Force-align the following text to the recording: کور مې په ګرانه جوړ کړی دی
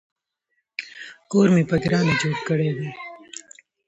کور 1.31 1.47
مې 1.53 1.63
په 1.69 1.75
ګرانه 1.83 2.13
جوړ 2.21 2.35
کړی 2.47 2.69
دی 2.77 2.89